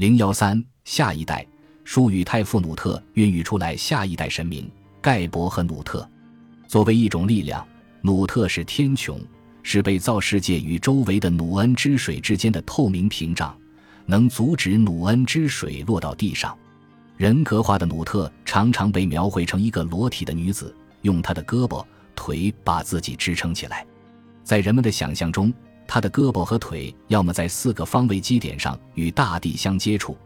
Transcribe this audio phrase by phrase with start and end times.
[0.00, 1.46] 零幺三下一代，
[1.84, 4.66] 舒与泰夫努特孕育出来下一代神明
[4.98, 6.08] 盖博和努特。
[6.66, 7.62] 作为一种力量，
[8.00, 9.18] 努特是天穹，
[9.62, 13.54] 是被造世界与周围的努恩之水之间的透明屏障，
[14.06, 16.56] 能阻止努恩之水落到地上。
[17.18, 21.84] 人格化的努特常常被描绘成一个裸体的女子，用她的胳膊
[22.16, 23.86] 腿把自己支撑起来。
[24.42, 25.52] 在人们的想象中，
[25.92, 30.16] 他的胳膊和腿要么在四个方位基点上与大地相接触，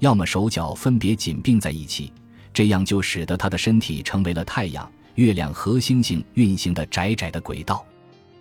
[0.00, 2.12] 要么手脚分别紧并在一起，
[2.52, 7.86] 这样就使得他的身体成为了太阳、月亮和星星运行的窄窄的轨道。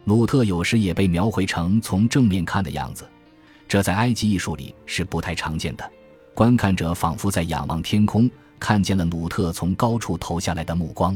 [0.05, 3.07] 努特有时也被描绘成从正面看的样子，
[3.67, 5.87] 这在埃及艺术里是不太常见的。
[6.33, 8.27] 观看者仿佛在仰望天空，
[8.59, 11.15] 看见了努特从高处投下来的目光。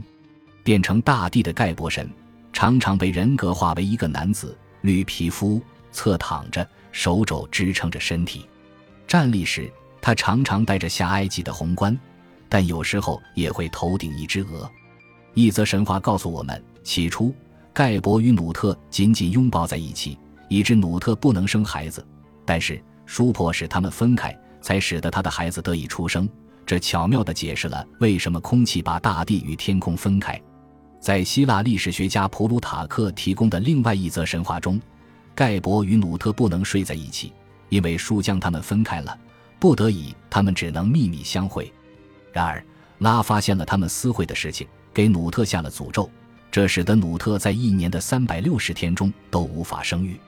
[0.63, 2.07] 变成大地的盖博神，
[2.53, 8.47] 常常被人格化为一个男子，绿皮肤，侧躺着，手肘支撑着身体。
[9.07, 11.97] 站立时，他常常戴着下埃及的红冠，
[12.47, 14.69] 但有时候也会头顶一只鹅。
[15.33, 17.33] 一则神话告诉我们，起初
[17.73, 22.05] 盖博与努特紧紧拥抱在一起，以致努特不能生孩子。
[22.45, 24.33] 但是叔婆使他们分开。
[24.61, 26.27] 才使得他的孩子得以出生，
[26.65, 30.41] 这巧妙地解释了为什么空气把大地与天空分开。
[30.99, 34.81] 在希腊历史学家普鲁塔克提供的另外一则神话中，
[35.35, 37.31] 盖博与努特不能睡在一起，
[37.69, 39.17] 因为树将他们分开了，
[39.59, 41.71] 不得已他们只能秘密相会。
[42.33, 42.63] 然而
[42.99, 46.09] 拉发现了他们私会的事情，给努特下了诅咒，
[46.49, 50.19] 这使得努特在一年的三百六十天中都无法生育。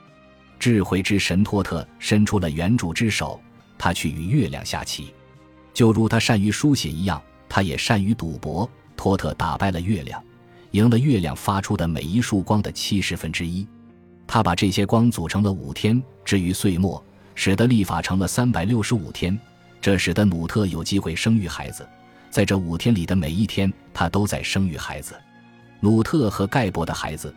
[0.58, 3.40] 智慧之神托特伸出了援助之手。
[3.80, 5.14] 他去与月亮下棋，
[5.72, 8.68] 就如他善于书写一样，他也善于赌博。
[8.96, 10.20] 托特打败了月亮，
[10.72, 13.66] 赢了月亮发出的每一束光的七十分之一。
[14.26, 17.02] 他把这些光组成了五天，至于岁末，
[17.34, 19.38] 使得历法成了三百六十五天。
[19.80, 21.88] 这使得努特有机会生育孩子。
[22.30, 25.14] 在这五天里的每一天，他都在生育孩子。
[25.80, 27.34] 努特和盖博的孩子，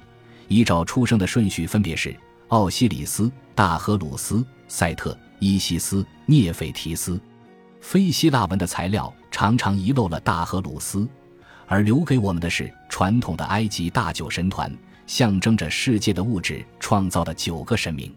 [0.47, 2.15] 依照出生的顺序分别是
[2.49, 5.17] 奥西里斯、大荷鲁斯、赛特。
[5.43, 7.19] 伊西斯、涅斐提斯，
[7.79, 11.07] 非希腊文的材料常常遗漏了大荷鲁斯，
[11.71, 14.69] 而留给我们的是传统的埃及大酒神团，
[15.07, 18.13] 象征着世界的物质创造的九个神明。